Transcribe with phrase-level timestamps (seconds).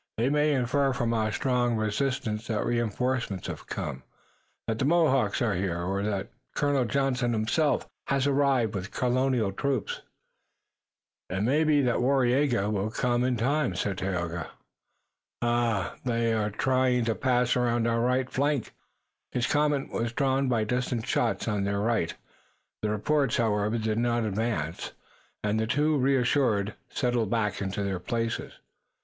[0.17, 4.01] "They may infer from our strong resistance that reënforcements have come,
[4.65, 10.01] that the Mohawks are here, or that Colonel Johnson himself has arrived with Colonial troops."
[11.29, 14.49] "It may be that Waraiyageh will come in time," said Tayoga.
[15.43, 18.73] "Ah, they are trying to pass around our right flank."
[19.31, 22.15] His comment was drawn by distant shots on their right.
[22.81, 24.93] The reports, however, did not advance,
[25.43, 28.53] and the two, reassured, settled back into their places.